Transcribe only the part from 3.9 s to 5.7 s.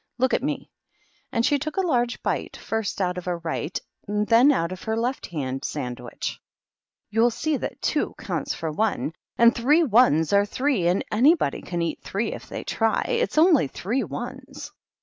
and then out of her left hand